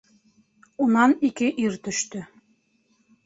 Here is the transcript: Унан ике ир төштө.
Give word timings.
Унан 0.85 1.13
ике 1.29 1.51
ир 1.65 1.77
төштө. 1.89 2.25